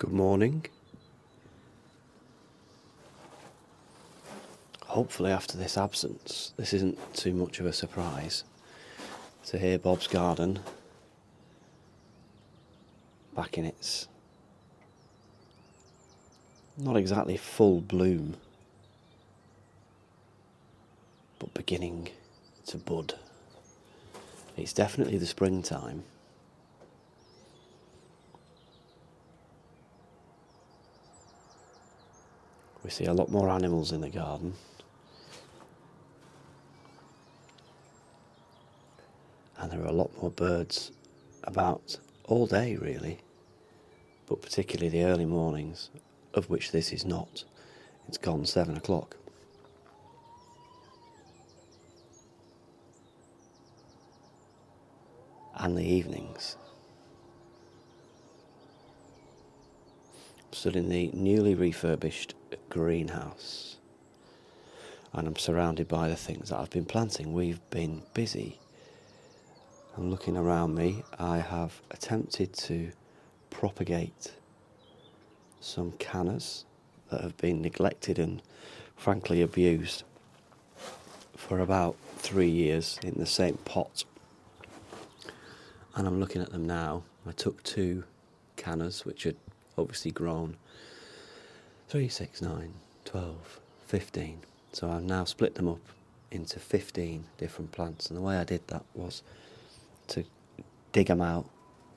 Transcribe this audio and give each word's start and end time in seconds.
Good 0.00 0.12
morning. 0.12 0.64
Hopefully, 4.86 5.30
after 5.30 5.58
this 5.58 5.76
absence, 5.76 6.54
this 6.56 6.72
isn't 6.72 6.96
too 7.12 7.34
much 7.34 7.60
of 7.60 7.66
a 7.66 7.72
surprise 7.74 8.44
to 9.48 9.58
hear 9.58 9.78
Bob's 9.78 10.06
Garden 10.06 10.60
back 13.36 13.58
in 13.58 13.66
its 13.66 14.08
not 16.78 16.96
exactly 16.96 17.36
full 17.36 17.82
bloom, 17.82 18.38
but 21.38 21.52
beginning 21.52 22.08
to 22.68 22.78
bud. 22.78 23.16
It's 24.56 24.72
definitely 24.72 25.18
the 25.18 25.26
springtime. 25.26 26.04
We 32.82 32.90
see 32.90 33.04
a 33.04 33.12
lot 33.12 33.30
more 33.30 33.48
animals 33.48 33.92
in 33.92 34.00
the 34.00 34.08
garden. 34.08 34.54
And 39.58 39.70
there 39.70 39.82
are 39.82 39.88
a 39.88 39.92
lot 39.92 40.10
more 40.20 40.30
birds 40.30 40.90
about 41.44 41.98
all 42.24 42.46
day, 42.46 42.76
really, 42.76 43.18
but 44.26 44.40
particularly 44.40 44.88
the 44.88 45.04
early 45.04 45.26
mornings, 45.26 45.90
of 46.32 46.48
which 46.48 46.72
this 46.72 46.92
is 46.92 47.04
not. 47.04 47.44
It's 48.08 48.16
gone 48.16 48.46
seven 48.46 48.76
o'clock. 48.76 49.16
And 55.54 55.76
the 55.76 55.84
evenings. 55.84 56.56
Stood 60.52 60.76
in 60.76 60.88
the 60.88 61.10
newly 61.12 61.54
refurbished 61.54 62.34
greenhouse. 62.70 63.76
And 65.12 65.26
I'm 65.26 65.36
surrounded 65.36 65.88
by 65.88 66.08
the 66.08 66.16
things 66.16 66.48
that 66.48 66.58
I've 66.58 66.70
been 66.70 66.86
planting. 66.86 67.32
We've 67.32 67.60
been 67.70 68.02
busy. 68.14 68.58
I'm 69.96 70.08
looking 70.08 70.36
around 70.36 70.74
me. 70.74 71.02
I 71.18 71.38
have 71.38 71.82
attempted 71.90 72.54
to 72.54 72.92
propagate 73.50 74.32
some 75.60 75.92
cannas 75.98 76.64
that 77.10 77.20
have 77.20 77.36
been 77.36 77.60
neglected 77.60 78.18
and 78.18 78.40
frankly 78.96 79.42
abused 79.42 80.04
for 81.36 81.58
about 81.58 81.96
three 82.16 82.48
years 82.48 82.98
in 83.02 83.14
the 83.18 83.26
same 83.26 83.56
pot. 83.64 84.04
And 85.96 86.06
I'm 86.06 86.20
looking 86.20 86.40
at 86.40 86.52
them 86.52 86.66
now. 86.66 87.02
I 87.26 87.32
took 87.32 87.62
two 87.64 88.04
cannas, 88.56 89.04
which 89.04 89.24
had 89.24 89.36
obviously 89.76 90.12
grown 90.12 90.56
3, 91.90 92.06
6, 92.06 92.40
9, 92.40 92.72
12, 93.04 93.60
15. 93.88 94.38
So 94.72 94.88
I've 94.88 95.02
now 95.02 95.24
split 95.24 95.56
them 95.56 95.66
up 95.66 95.80
into 96.30 96.60
15 96.60 97.24
different 97.36 97.72
plants. 97.72 98.06
And 98.06 98.16
the 98.16 98.20
way 98.20 98.36
I 98.36 98.44
did 98.44 98.64
that 98.68 98.84
was 98.94 99.24
to 100.06 100.22
dig 100.92 101.08
them 101.08 101.20
out. 101.20 101.46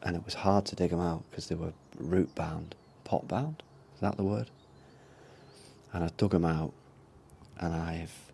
And 0.01 0.15
it 0.15 0.25
was 0.25 0.33
hard 0.33 0.65
to 0.65 0.75
dig 0.75 0.89
them 0.89 0.99
out 0.99 1.21
because 1.29 1.47
they 1.47 1.53
were 1.53 1.73
root 1.99 2.33
bound, 2.33 2.73
pot 3.03 3.27
bound. 3.27 3.61
Is 3.93 4.01
that 4.01 4.17
the 4.17 4.23
word? 4.23 4.49
And 5.93 6.03
I 6.03 6.09
dug 6.17 6.31
them 6.31 6.45
out 6.45 6.73
and 7.59 7.75
I've 7.75 8.31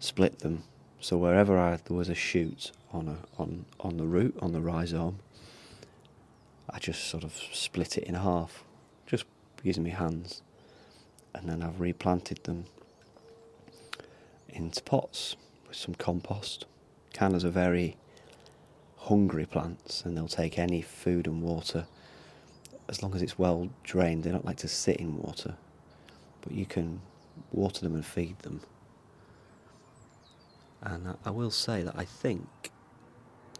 split 0.00 0.38
them. 0.38 0.62
So 1.02 1.18
wherever 1.18 1.58
I, 1.58 1.76
there 1.84 1.94
was 1.94 2.08
a 2.08 2.14
shoot 2.14 2.72
on, 2.94 3.08
a, 3.08 3.18
on, 3.38 3.66
on 3.80 3.98
the 3.98 4.06
root, 4.06 4.34
on 4.40 4.52
the 4.52 4.62
rhizome, 4.62 5.18
I 6.70 6.78
just 6.78 7.04
sort 7.04 7.24
of 7.24 7.34
split 7.52 7.98
it 7.98 8.04
in 8.04 8.14
half, 8.14 8.64
just 9.06 9.26
using 9.62 9.82
my 9.82 9.90
hands. 9.90 10.40
And 11.36 11.48
then 11.48 11.62
I've 11.62 11.80
replanted 11.80 12.42
them 12.44 12.64
into 14.48 14.82
pots 14.82 15.36
with 15.68 15.76
some 15.76 15.94
compost. 15.94 16.64
Cannas 17.12 17.44
are 17.44 17.50
very 17.50 17.96
hungry 18.96 19.44
plants 19.46 20.02
and 20.04 20.16
they'll 20.16 20.28
take 20.28 20.58
any 20.58 20.80
food 20.80 21.26
and 21.26 21.42
water 21.42 21.86
as 22.88 23.02
long 23.02 23.14
as 23.14 23.22
it's 23.22 23.38
well 23.38 23.68
drained. 23.84 24.24
They 24.24 24.30
don't 24.30 24.46
like 24.46 24.56
to 24.58 24.68
sit 24.68 24.96
in 24.96 25.18
water, 25.18 25.56
but 26.40 26.52
you 26.52 26.64
can 26.64 27.00
water 27.52 27.82
them 27.82 27.94
and 27.94 28.04
feed 28.04 28.38
them. 28.40 28.62
And 30.82 31.16
I, 31.24 31.30
will 31.30 31.50
say 31.50 31.82
that 31.82 31.94
I 31.96 32.04
think 32.04 32.70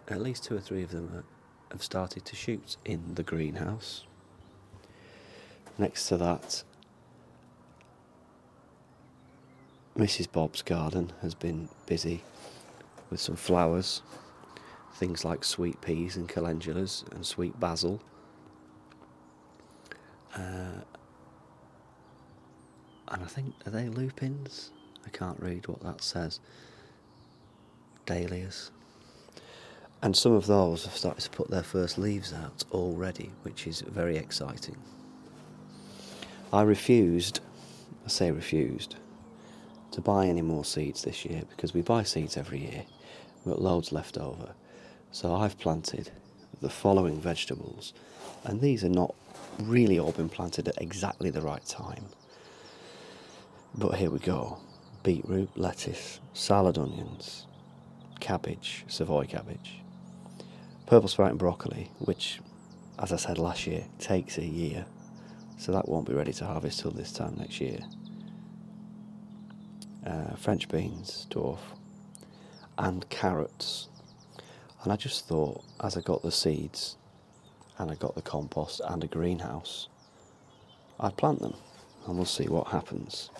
at 0.08 0.20
least 0.20 0.44
two 0.44 0.56
or 0.56 0.60
three 0.60 0.82
of 0.82 0.92
them 0.92 1.24
have 1.72 1.82
started 1.82 2.24
to 2.24 2.36
shoot 2.36 2.76
in 2.84 3.14
the 3.14 3.22
greenhouse. 3.22 4.04
Next 5.76 6.08
to 6.08 6.16
that, 6.18 6.62
Mrs. 9.96 10.30
Bob's 10.30 10.60
garden 10.60 11.10
has 11.22 11.34
been 11.34 11.70
busy 11.86 12.22
with 13.08 13.18
some 13.18 13.34
flowers, 13.34 14.02
things 14.92 15.24
like 15.24 15.42
sweet 15.42 15.80
peas 15.80 16.16
and 16.16 16.28
calendulas 16.28 17.10
and 17.14 17.24
sweet 17.24 17.58
basil. 17.58 18.02
Uh, 20.34 20.82
and 23.08 23.22
I 23.22 23.26
think, 23.26 23.54
are 23.64 23.70
they 23.70 23.88
lupins? 23.88 24.70
I 25.06 25.08
can't 25.08 25.40
read 25.40 25.66
what 25.66 25.80
that 25.80 26.02
says. 26.02 26.40
Dahlias. 28.04 28.72
And 30.02 30.14
some 30.14 30.32
of 30.32 30.46
those 30.46 30.84
have 30.84 30.94
started 30.94 31.22
to 31.22 31.30
put 31.30 31.48
their 31.48 31.62
first 31.62 31.96
leaves 31.96 32.34
out 32.34 32.64
already, 32.70 33.32
which 33.44 33.66
is 33.66 33.80
very 33.80 34.18
exciting. 34.18 34.76
I 36.52 36.62
refused, 36.62 37.40
I 38.04 38.08
say 38.08 38.30
refused, 38.30 38.96
to 39.96 40.02
buy 40.02 40.26
any 40.26 40.42
more 40.42 40.62
seeds 40.62 41.04
this 41.04 41.24
year 41.24 41.40
because 41.48 41.72
we 41.72 41.80
buy 41.80 42.02
seeds 42.02 42.36
every 42.36 42.58
year. 42.58 42.84
We've 43.42 43.54
got 43.54 43.62
loads 43.62 43.92
left 43.92 44.18
over. 44.18 44.50
So 45.10 45.34
I've 45.34 45.58
planted 45.58 46.10
the 46.60 46.68
following 46.68 47.18
vegetables, 47.18 47.94
and 48.44 48.60
these 48.60 48.84
are 48.84 48.90
not 48.90 49.14
really 49.62 49.98
all 49.98 50.12
been 50.12 50.28
planted 50.28 50.68
at 50.68 50.82
exactly 50.82 51.30
the 51.30 51.40
right 51.40 51.64
time. 51.64 52.04
But 53.74 53.94
here 53.94 54.10
we 54.10 54.18
go 54.18 54.58
beetroot, 55.02 55.56
lettuce, 55.56 56.20
salad 56.34 56.76
onions, 56.76 57.46
cabbage, 58.20 58.84
Savoy 58.88 59.24
cabbage, 59.24 59.80
purple 60.84 61.08
sprouting 61.08 61.38
broccoli, 61.38 61.90
which, 62.00 62.40
as 62.98 63.14
I 63.14 63.16
said 63.16 63.38
last 63.38 63.66
year, 63.66 63.86
takes 63.98 64.36
a 64.36 64.44
year. 64.44 64.84
So 65.56 65.72
that 65.72 65.88
won't 65.88 66.06
be 66.06 66.12
ready 66.12 66.34
to 66.34 66.44
harvest 66.44 66.80
till 66.80 66.90
this 66.90 67.12
time 67.12 67.36
next 67.38 67.62
year. 67.62 67.78
Uh, 70.06 70.36
French 70.36 70.68
beans, 70.68 71.26
dwarf, 71.30 71.58
and 72.78 73.08
carrots. 73.08 73.88
And 74.84 74.92
I 74.92 74.96
just 74.96 75.26
thought, 75.26 75.64
as 75.82 75.96
I 75.96 76.00
got 76.00 76.22
the 76.22 76.30
seeds, 76.30 76.96
and 77.78 77.90
I 77.90 77.96
got 77.96 78.14
the 78.14 78.22
compost 78.22 78.80
and 78.86 79.02
a 79.02 79.08
greenhouse, 79.08 79.88
I'd 81.00 81.16
plant 81.16 81.40
them, 81.40 81.54
and 82.06 82.16
we'll 82.16 82.24
see 82.24 82.48
what 82.48 82.68
happens. 82.68 83.30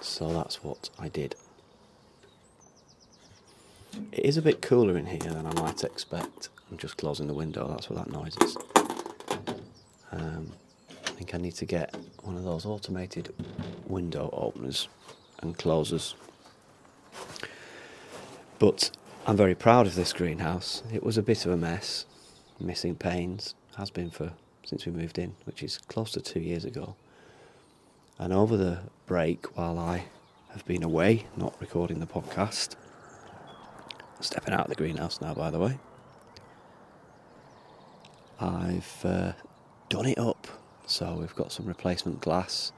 So 0.00 0.32
that's 0.32 0.62
what 0.62 0.88
I 1.00 1.08
did. 1.08 1.34
It 4.12 4.24
is 4.24 4.36
a 4.36 4.42
bit 4.42 4.62
cooler 4.62 4.96
in 4.96 5.06
here 5.06 5.18
than 5.18 5.46
I 5.46 5.52
might 5.60 5.82
expect. 5.82 6.48
I'm 6.70 6.78
just 6.78 6.96
closing 6.96 7.26
the 7.26 7.34
window, 7.34 7.66
that's 7.68 7.90
what 7.90 8.04
that 8.04 8.12
noise 8.12 8.36
is. 8.38 8.56
Um, 10.12 10.52
I 11.06 11.10
think 11.10 11.34
I 11.34 11.38
need 11.38 11.56
to 11.56 11.66
get 11.66 11.94
one 12.22 12.36
of 12.36 12.44
those 12.44 12.64
automated 12.64 13.34
window 13.92 14.30
openers 14.32 14.88
and 15.40 15.56
closers. 15.56 16.14
But 18.58 18.90
I'm 19.26 19.36
very 19.36 19.54
proud 19.54 19.86
of 19.86 19.94
this 19.94 20.12
greenhouse. 20.12 20.82
It 20.92 21.04
was 21.04 21.18
a 21.18 21.22
bit 21.22 21.46
of 21.46 21.52
a 21.52 21.56
mess, 21.56 22.06
missing 22.58 22.96
panes, 22.96 23.54
has 23.76 23.90
been 23.90 24.10
for 24.10 24.32
since 24.64 24.86
we 24.86 24.92
moved 24.92 25.18
in, 25.18 25.34
which 25.44 25.62
is 25.62 25.78
close 25.78 26.12
to 26.12 26.20
two 26.20 26.40
years 26.40 26.64
ago. 26.64 26.96
And 28.18 28.32
over 28.32 28.56
the 28.56 28.80
break, 29.06 29.56
while 29.56 29.78
I 29.78 30.04
have 30.52 30.64
been 30.64 30.82
away, 30.82 31.26
not 31.36 31.54
recording 31.60 32.00
the 32.00 32.06
podcast, 32.06 32.76
stepping 34.20 34.54
out 34.54 34.62
of 34.62 34.68
the 34.68 34.74
greenhouse 34.74 35.20
now, 35.20 35.34
by 35.34 35.50
the 35.50 35.58
way. 35.58 35.78
I've 38.40 39.04
uh, 39.04 39.32
done 39.88 40.06
it 40.06 40.18
up, 40.18 40.46
so 40.86 41.16
we've 41.18 41.34
got 41.34 41.52
some 41.52 41.66
replacement 41.66 42.20
glass. 42.20 42.72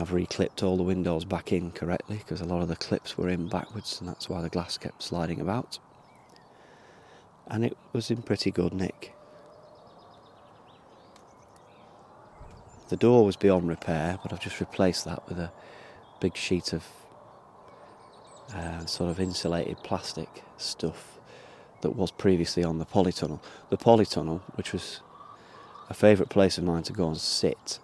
I've 0.00 0.14
reclipped 0.14 0.62
all 0.62 0.78
the 0.78 0.82
windows 0.82 1.26
back 1.26 1.52
in 1.52 1.72
correctly 1.72 2.16
because 2.16 2.40
a 2.40 2.46
lot 2.46 2.62
of 2.62 2.68
the 2.68 2.76
clips 2.76 3.18
were 3.18 3.28
in 3.28 3.48
backwards, 3.48 4.00
and 4.00 4.08
that's 4.08 4.30
why 4.30 4.40
the 4.40 4.48
glass 4.48 4.78
kept 4.78 5.02
sliding 5.02 5.42
about. 5.42 5.78
And 7.46 7.66
it 7.66 7.76
was 7.92 8.10
in 8.10 8.22
pretty 8.22 8.50
good 8.50 8.72
nick. 8.72 9.12
The 12.88 12.96
door 12.96 13.26
was 13.26 13.36
beyond 13.36 13.68
repair, 13.68 14.18
but 14.22 14.32
I've 14.32 14.40
just 14.40 14.58
replaced 14.58 15.04
that 15.04 15.28
with 15.28 15.38
a 15.38 15.52
big 16.18 16.34
sheet 16.34 16.72
of 16.72 16.86
uh, 18.54 18.86
sort 18.86 19.10
of 19.10 19.20
insulated 19.20 19.82
plastic 19.82 20.44
stuff 20.56 21.18
that 21.82 21.90
was 21.90 22.10
previously 22.10 22.64
on 22.64 22.78
the 22.78 22.86
polytunnel. 22.86 23.40
The 23.68 23.76
polytunnel, 23.76 24.40
which 24.54 24.72
was 24.72 25.02
a 25.90 25.94
favourite 25.94 26.30
place 26.30 26.56
of 26.56 26.64
mine 26.64 26.84
to 26.84 26.94
go 26.94 27.08
and 27.08 27.18
sit 27.18 27.80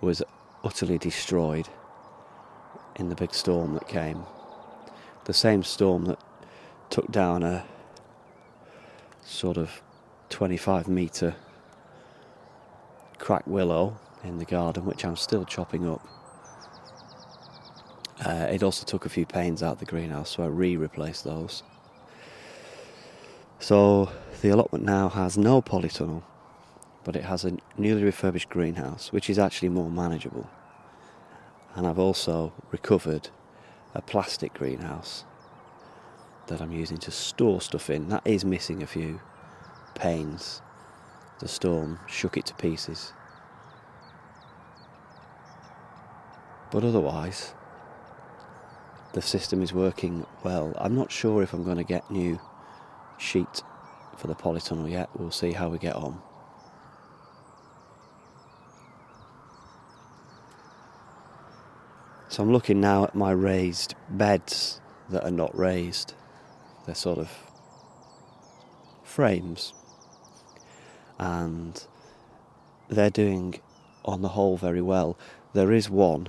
was 0.00 0.22
utterly 0.64 0.98
destroyed 0.98 1.68
in 2.96 3.08
the 3.08 3.14
big 3.14 3.34
storm 3.34 3.74
that 3.74 3.86
came. 3.86 4.24
The 5.26 5.34
same 5.34 5.62
storm 5.62 6.06
that 6.06 6.18
took 6.90 7.10
down 7.10 7.42
a 7.42 7.64
sort 9.22 9.56
of 9.56 9.82
25 10.30 10.88
metre 10.88 11.34
crack 13.18 13.46
willow 13.46 13.98
in 14.22 14.38
the 14.38 14.44
garden, 14.44 14.84
which 14.84 15.04
I'm 15.04 15.16
still 15.16 15.44
chopping 15.44 15.88
up. 15.88 16.06
Uh, 18.24 18.46
it 18.50 18.62
also 18.62 18.84
took 18.86 19.04
a 19.04 19.08
few 19.08 19.26
panes 19.26 19.62
out 19.62 19.72
of 19.72 19.78
the 19.80 19.84
greenhouse, 19.84 20.30
so 20.30 20.44
I 20.44 20.46
re 20.46 20.76
replaced 20.76 21.24
those. 21.24 21.62
So 23.58 24.10
the 24.40 24.50
allotment 24.50 24.84
now 24.84 25.08
has 25.08 25.36
no 25.36 25.60
polytunnel, 25.60 26.22
but 27.04 27.16
it 27.16 27.24
has 27.24 27.44
a 27.44 27.56
newly 27.76 28.02
refurbished 28.02 28.48
greenhouse, 28.48 29.12
which 29.12 29.28
is 29.28 29.38
actually 29.38 29.68
more 29.68 29.90
manageable. 29.90 30.48
And 31.74 31.86
I've 31.86 31.98
also 31.98 32.52
recovered 32.72 33.28
a 33.94 34.02
plastic 34.02 34.54
greenhouse 34.54 35.24
that 36.46 36.60
I'm 36.60 36.72
using 36.72 36.98
to 36.98 37.10
store 37.10 37.60
stuff 37.60 37.90
in. 37.90 38.08
That 38.08 38.26
is 38.26 38.44
missing 38.44 38.82
a 38.82 38.86
few 38.86 39.20
panes. 39.94 40.62
The 41.40 41.48
storm 41.48 41.98
shook 42.06 42.36
it 42.36 42.46
to 42.46 42.54
pieces. 42.54 43.12
But 46.70 46.84
otherwise, 46.84 47.54
the 49.12 49.22
system 49.22 49.62
is 49.62 49.72
working 49.72 50.26
well. 50.42 50.74
I'm 50.76 50.96
not 50.96 51.12
sure 51.12 51.42
if 51.42 51.52
I'm 51.52 51.64
going 51.64 51.76
to 51.76 51.84
get 51.84 52.10
new 52.10 52.40
sheet 53.18 53.62
for 54.16 54.26
the 54.26 54.34
polytunnel 54.34 54.90
yet. 54.90 55.08
We'll 55.16 55.30
see 55.30 55.52
how 55.52 55.68
we 55.68 55.78
get 55.78 55.94
on. 55.94 56.20
So 62.34 62.42
I'm 62.42 62.50
looking 62.52 62.80
now 62.80 63.04
at 63.04 63.14
my 63.14 63.30
raised 63.30 63.94
beds 64.10 64.80
that 65.08 65.22
are 65.22 65.30
not 65.30 65.56
raised. 65.56 66.14
They're 66.84 66.96
sort 66.96 67.18
of 67.18 67.30
frames. 69.04 69.72
And 71.16 71.80
they're 72.88 73.08
doing, 73.08 73.60
on 74.04 74.22
the 74.22 74.30
whole, 74.30 74.56
very 74.56 74.82
well. 74.82 75.16
There 75.52 75.70
is 75.70 75.88
one, 75.88 76.26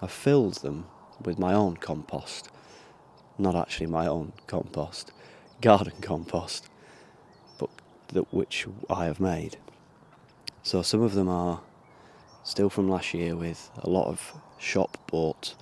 I've 0.00 0.12
filled 0.12 0.58
them 0.62 0.86
with 1.20 1.36
my 1.36 1.52
own 1.52 1.78
compost. 1.78 2.48
Not 3.36 3.56
actually 3.56 3.88
my 3.88 4.06
own 4.06 4.32
compost, 4.46 5.10
garden 5.60 5.94
compost, 6.00 6.68
but 7.58 7.70
that 8.12 8.32
which 8.32 8.68
I 8.88 9.06
have 9.06 9.18
made. 9.18 9.56
So 10.62 10.82
some 10.82 11.02
of 11.02 11.14
them 11.14 11.28
are 11.28 11.62
still 12.42 12.70
from 12.70 12.88
last 12.88 13.14
year 13.14 13.36
with 13.36 13.70
a 13.78 13.88
lot 13.88 14.06
of 14.08 14.32
shop 14.58 14.96
bought 15.06 15.54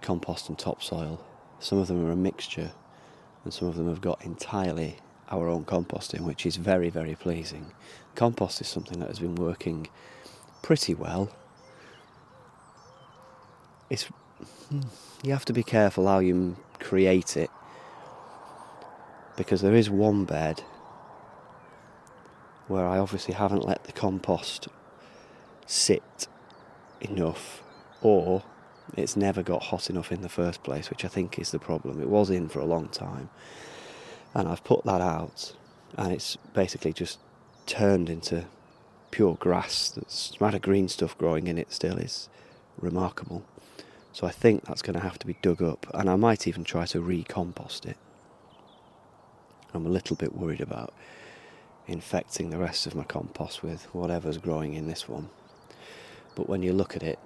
compost 0.00 0.48
and 0.48 0.58
topsoil. 0.58 1.24
Some 1.60 1.78
of 1.78 1.88
them 1.88 2.04
are 2.06 2.12
a 2.12 2.16
mixture, 2.16 2.72
and 3.44 3.52
some 3.52 3.68
of 3.68 3.76
them 3.76 3.88
have 3.88 4.00
got 4.00 4.24
entirely 4.24 4.98
our 5.30 5.48
own 5.48 5.64
composting, 5.64 6.20
which 6.20 6.46
is 6.46 6.56
very, 6.56 6.88
very 6.90 7.14
pleasing. 7.14 7.72
Compost 8.14 8.60
is 8.60 8.68
something 8.68 8.98
that 9.00 9.08
has 9.08 9.18
been 9.18 9.34
working 9.34 9.88
pretty 10.62 10.94
well. 10.94 11.30
It's 13.90 14.08
you 15.22 15.32
have 15.32 15.44
to 15.46 15.52
be 15.52 15.62
careful 15.62 16.06
how 16.06 16.18
you 16.18 16.56
create 16.78 17.36
it 17.36 17.50
because 19.36 19.62
there 19.62 19.74
is 19.74 19.88
one 19.88 20.24
bed 20.24 20.62
where 22.66 22.86
I 22.86 22.98
obviously 22.98 23.34
haven't 23.34 23.64
let 23.64 23.84
the 23.84 23.92
compost 23.92 24.68
sit 25.68 26.26
enough 27.00 27.62
or 28.00 28.42
it's 28.96 29.16
never 29.16 29.42
got 29.42 29.64
hot 29.64 29.90
enough 29.90 30.10
in 30.10 30.22
the 30.22 30.28
first 30.28 30.62
place, 30.62 30.88
which 30.88 31.04
I 31.04 31.08
think 31.08 31.38
is 31.38 31.50
the 31.50 31.58
problem. 31.58 32.00
It 32.00 32.08
was 32.08 32.30
in 32.30 32.48
for 32.48 32.60
a 32.60 32.64
long 32.64 32.88
time, 32.88 33.28
and 34.34 34.48
I've 34.48 34.64
put 34.64 34.84
that 34.84 35.02
out, 35.02 35.54
and 35.96 36.12
it's 36.12 36.36
basically 36.54 36.94
just 36.94 37.18
turned 37.66 38.08
into 38.08 38.46
pure 39.10 39.34
grass. 39.34 39.90
That's 39.90 40.32
amount 40.40 40.54
of 40.54 40.62
green 40.62 40.88
stuff 40.88 41.18
growing 41.18 41.48
in 41.48 41.58
it 41.58 41.70
still 41.70 41.98
is 41.98 42.30
remarkable. 42.78 43.44
So 44.12 44.26
I 44.26 44.30
think 44.30 44.64
that's 44.64 44.82
going 44.82 44.94
to 44.94 45.04
have 45.04 45.18
to 45.18 45.26
be 45.26 45.36
dug 45.42 45.62
up, 45.62 45.86
and 45.92 46.08
I 46.08 46.16
might 46.16 46.48
even 46.48 46.64
try 46.64 46.86
to 46.86 47.00
recompost 47.00 47.84
it. 47.84 47.98
I'm 49.74 49.84
a 49.84 49.90
little 49.90 50.16
bit 50.16 50.34
worried 50.34 50.62
about 50.62 50.94
infecting 51.86 52.48
the 52.48 52.58
rest 52.58 52.86
of 52.86 52.94
my 52.94 53.04
compost 53.04 53.62
with 53.62 53.84
whatever's 53.94 54.38
growing 54.38 54.74
in 54.74 54.88
this 54.88 55.06
one. 55.08 55.28
But 56.38 56.48
when 56.48 56.62
you 56.62 56.72
look 56.72 56.94
at 56.94 57.02
it, 57.02 57.18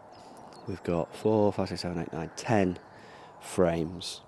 we've 0.66 0.82
got 0.84 1.14
four, 1.14 1.52
five, 1.52 1.68
six, 1.68 1.82
seven, 1.82 2.00
eight, 2.00 2.12
nine, 2.14 2.30
ten 2.34 2.78
frames, 3.42 4.22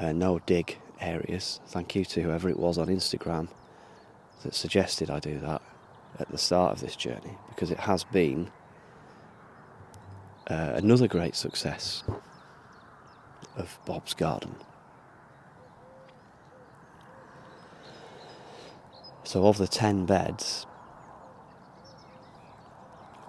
uh, 0.00 0.10
no 0.10 0.40
dig 0.40 0.76
areas. 1.00 1.60
Thank 1.68 1.94
you 1.94 2.04
to 2.06 2.20
whoever 2.20 2.48
it 2.48 2.58
was 2.58 2.78
on 2.78 2.88
Instagram 2.88 3.46
that 4.42 4.56
suggested 4.56 5.08
I 5.08 5.20
do 5.20 5.38
that 5.38 5.62
at 6.18 6.28
the 6.30 6.36
start 6.36 6.72
of 6.72 6.80
this 6.80 6.96
journey 6.96 7.38
because 7.48 7.70
it 7.70 7.78
has 7.78 8.02
been 8.02 8.50
uh, 10.48 10.72
another 10.74 11.06
great 11.06 11.36
success 11.36 12.02
of 13.56 13.78
Bob's 13.86 14.14
Garden. 14.14 14.56
So, 19.22 19.46
of 19.46 19.58
the 19.58 19.68
10 19.68 20.06
beds, 20.06 20.66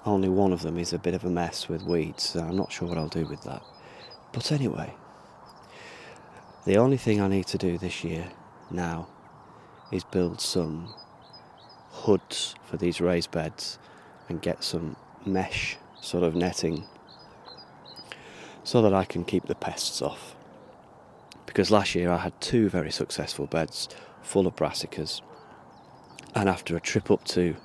only 0.05 0.29
one 0.29 0.51
of 0.51 0.61
them 0.61 0.77
is 0.77 0.94
a 0.94 1.00
bit 1.00 1.13
of 1.13 1.23
a 1.23 1.29
mess 1.29 1.69
with 1.69 1.83
weeds, 1.83 2.23
so 2.23 2.41
I'm 2.41 2.55
not 2.55 2.71
sure 2.71 2.88
what 2.88 2.97
I'll 2.97 3.07
do 3.07 3.25
with 3.25 3.44
that. 3.44 3.63
But 4.31 4.51
anyway, 4.51 4.94
the 6.65 6.77
only 6.77 6.97
thing 6.97 7.21
I 7.21 7.27
need 7.27 7.47
to 7.47 7.57
do 7.57 7.77
this 7.77 8.03
year 8.03 8.31
now 8.69 9.07
is 9.91 10.03
build 10.03 10.41
some 10.41 10.94
hoods 11.91 12.55
for 12.65 12.77
these 12.77 13.00
raised 13.00 13.31
beds 13.31 13.77
and 14.27 14.41
get 14.41 14.63
some 14.63 14.95
mesh 15.25 15.77
sort 16.01 16.23
of 16.23 16.35
netting 16.35 16.83
so 18.63 18.81
that 18.81 18.94
I 18.94 19.06
can 19.06 19.23
keep 19.23 19.45
the 19.45 19.56
pests 19.56 20.01
off. 20.01 20.35
Because 21.45 21.71
last 21.71 21.95
year 21.95 22.11
I 22.11 22.18
had 22.18 22.39
two 22.42 22.69
very 22.69 22.92
successful 22.92 23.45
beds 23.45 23.87
full 24.21 24.47
of 24.47 24.56
brassicas, 24.56 25.21
and 26.33 26.49
after 26.49 26.75
a 26.75 26.81
trip 26.81 27.11
up 27.11 27.23
to 27.25 27.56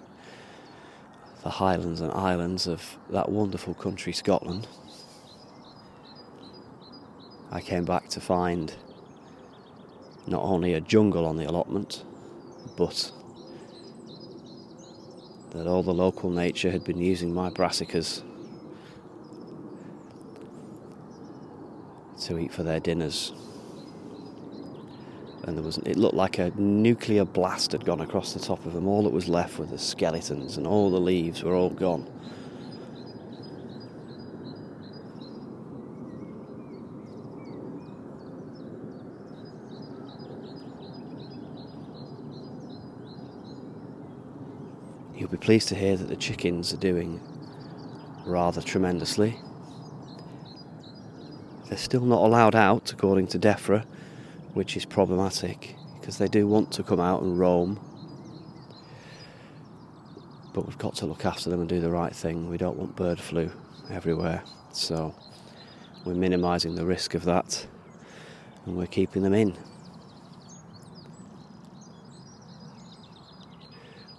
the 1.49 1.55
highlands 1.55 2.03
and 2.03 2.13
islands 2.13 2.67
of 2.67 2.99
that 3.09 3.31
wonderful 3.31 3.73
country, 3.73 4.13
Scotland, 4.13 4.69
I 7.51 7.63
came 7.63 7.87
back 7.87 8.11
to 8.11 8.21
find 8.21 8.75
not 10.27 10.43
only 10.43 10.75
a 10.75 10.81
jungle 10.83 11.25
on 11.25 11.39
the 11.39 11.49
allotment, 11.49 12.05
but 12.77 13.11
that 15.53 15.67
all 15.67 15.83
the 15.83 15.95
local 15.95 16.29
nature 16.29 16.71
had 16.71 16.85
been 16.85 17.01
using 17.01 17.33
my 17.33 17.49
brassicas 17.49 18.23
to 22.27 22.39
eat 22.39 22.53
for 22.53 22.63
their 22.63 22.79
dinners. 22.79 23.33
And 25.49 25.57
there 25.57 25.65
was 25.65 25.79
it 25.79 25.97
looked 25.97 26.15
like 26.15 26.39
a 26.39 26.51
nuclear 26.61 27.25
blast 27.25 27.73
had 27.73 27.83
gone 27.83 28.03
across 28.03 28.35
the 28.35 28.39
top 28.39 28.67
of 28.67 28.75
them. 28.75 28.87
All 28.87 29.03
that 29.05 29.13
was 29.13 29.29
left 29.29 29.59
were 29.59 29.65
the 29.65 29.79
skeletons, 29.79 30.59
and 30.59 30.67
all 30.67 30.91
the 30.91 31.01
leaves 31.01 31.43
were 31.43 31.55
all 31.55 31.71
gone. 31.71 32.07
You'll 45.17 45.31
be 45.31 45.39
pleased 45.39 45.69
to 45.69 45.75
hear 45.75 45.97
that 45.97 46.09
the 46.09 46.17
chickens 46.17 46.75
are 46.75 46.77
doing 46.77 47.23
rather 48.27 48.61
tremendously. 48.61 49.41
They're 51.69 51.79
still 51.79 52.05
not 52.05 52.23
allowed 52.23 52.55
out, 52.55 52.93
according 52.93 53.29
to 53.29 53.39
DEFRA, 53.39 53.87
which 54.55 54.77
is 54.77 54.85
problematic 54.85 55.77
because 56.01 56.19
they 56.19 56.29
do 56.29 56.47
want 56.47 56.73
to 56.73 56.83
come 56.83 57.01
out 57.01 57.23
and 57.23 57.39
roam. 57.39 57.81
But 60.55 60.67
we've 60.67 60.79
got 60.79 60.95
to 60.97 61.07
look 61.07 61.25
after 61.25 61.51
them 61.51 61.61
and 61.61 61.69
do 61.69 61.81
the 61.81 61.91
right 61.91 62.15
thing. 62.15 62.49
We 62.49 62.59
don't 62.59 62.77
want 62.77 62.97
bird 62.97 63.21
flu 63.21 63.51
everywhere. 63.91 64.43
So 64.73 65.15
we're 66.05 66.15
minimising 66.15 66.75
the 66.75 66.87
risk 66.87 67.15
of 67.15 67.25
that 67.25 67.67
and 68.65 68.77
we're 68.77 68.87
keeping 68.87 69.23
them 69.23 69.35
in. 69.35 69.57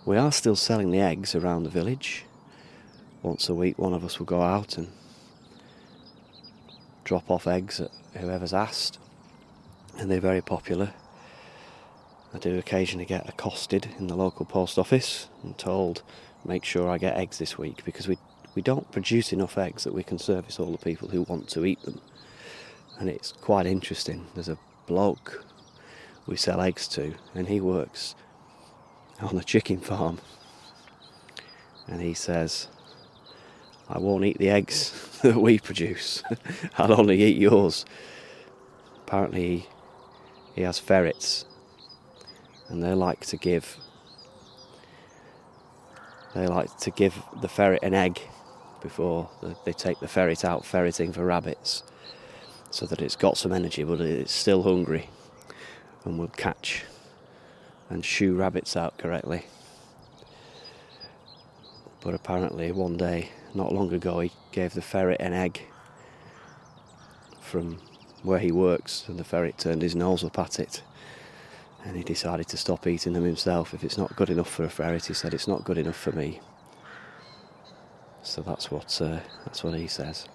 We 0.06 0.18
are 0.18 0.32
still 0.32 0.56
selling 0.56 0.92
the 0.92 1.00
eggs 1.00 1.36
around 1.36 1.64
the 1.64 1.70
village. 1.70 2.26
Once 3.22 3.50
a 3.50 3.54
week, 3.54 3.78
one 3.78 3.94
of 3.94 4.04
us 4.04 4.18
will 4.18 4.26
go 4.26 4.42
out 4.42 4.78
and 4.78 4.88
drop 7.04 7.30
off 7.30 7.48
eggs 7.48 7.80
at 7.82 7.92
whoever's 8.18 8.54
asked, 8.54 8.98
and 10.00 10.10
they're 10.10 10.20
very 10.20 10.42
popular. 10.42 10.94
I 12.34 12.38
do 12.38 12.58
occasionally 12.58 13.06
get 13.06 13.28
accosted 13.28 13.90
in 13.98 14.08
the 14.08 14.16
local 14.16 14.46
post 14.46 14.78
office 14.78 15.30
and 15.44 15.58
told, 15.58 16.04
make 16.46 16.64
sure 16.64 16.90
I 16.90 16.98
get 16.98 17.18
eggs 17.18 17.38
this 17.38 17.58
week 17.58 17.84
because 17.84 18.08
we, 18.08 18.18
we 18.56 18.62
don't 18.62 18.92
produce 18.92 19.34
enough 19.34 19.58
eggs 19.58 19.84
that 19.84 19.94
we 19.94 20.04
can 20.04 20.20
service 20.20 20.60
all 20.60 20.72
the 20.72 20.78
people 20.78 21.10
who 21.10 21.24
want 21.24 21.50
to 21.50 21.66
eat 21.66 21.82
them. 21.84 22.00
And 23.00 23.10
it's 23.10 23.32
quite 23.32 23.66
interesting. 23.66 24.28
There's 24.36 24.50
a 24.50 24.58
bloke 24.86 25.44
we 26.28 26.38
sell 26.38 26.62
eggs 26.62 26.88
to, 26.90 27.16
and 27.34 27.48
he 27.48 27.60
works 27.60 28.16
on 29.20 29.38
a 29.38 29.44
chicken 29.44 29.80
farm. 29.80 30.20
And 31.88 32.02
he 32.02 32.14
says, 32.14 32.68
I 33.90 33.98
won't 33.98 34.26
eat 34.26 34.38
the 34.38 34.50
eggs 34.50 35.20
that 35.24 35.38
we 35.38 35.58
produce, 35.58 36.24
I'll 36.78 36.94
only 37.00 37.24
eat 37.24 37.38
yours. 37.38 37.86
Apparently, 39.08 39.68
he 40.60 40.66
has 40.66 40.78
ferrets 40.78 41.46
and 42.68 42.84
they 42.84 42.94
like 42.94 43.22
to 43.22 43.38
give. 43.38 43.78
They 46.36 46.48
like 46.48 46.76
to 46.80 46.92
give 46.92 47.16
the 47.42 47.48
ferret 47.48 47.82
an 47.82 47.94
egg 47.94 48.20
before 48.82 49.30
they 49.64 49.72
take 49.72 50.02
the 50.02 50.08
ferret 50.10 50.44
out 50.44 50.66
ferreting 50.66 51.14
for 51.14 51.24
rabbits 51.24 51.84
so 52.72 52.86
that 52.88 53.02
it's 53.02 53.16
got 53.16 53.38
some 53.38 53.54
energy 53.54 53.86
but 53.86 54.02
it's 54.02 54.34
still 54.34 54.64
hungry 54.64 55.10
and 56.04 56.20
will 56.20 56.28
catch 56.28 56.84
and 57.90 58.04
shoo 58.04 58.36
rabbits 58.36 58.76
out 58.76 58.98
correctly. 58.98 59.46
But 62.02 62.16
apparently 62.16 62.74
one 62.74 62.98
day 62.98 63.32
not 63.56 63.74
long 63.74 63.94
ago 63.94 64.20
he 64.20 64.34
gave 64.52 64.74
the 64.74 64.82
ferret 64.82 65.22
an 65.22 65.32
egg 65.32 65.62
from 67.40 67.80
where 68.24 68.40
he 68.40 68.52
works 68.52 69.06
and 69.08 69.18
the 69.18 69.24
ferret 69.24 69.58
turned 69.58 69.82
his 69.82 69.96
nose 69.96 70.24
up 70.24 70.38
at 70.40 70.60
it 70.60 70.82
and 71.86 71.96
he 71.96 72.04
decided 72.04 72.48
to 72.48 72.58
stop 72.58 72.86
eating 72.88 73.14
them 73.14 73.24
himself. 73.24 73.74
If 73.74 73.84
it's 73.84 73.98
not 73.98 74.16
good 74.16 74.30
enough 74.30 74.50
for 74.50 74.64
a 74.64 74.70
ferret, 74.70 75.06
he 75.06 75.14
said 75.14 75.34
it's 75.34 75.48
not 75.48 75.64
good 75.64 75.78
enough 75.78 75.96
for 75.96 76.12
me. 76.12 76.42
So 78.22 78.42
that's 78.42 78.70
what 78.70 79.02
uh, 79.02 79.20
that's 79.46 79.64
what 79.64 79.74
he 79.76 79.88
says. 79.88 80.28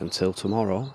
Until 0.00 0.32
tomorrow. 0.32 0.92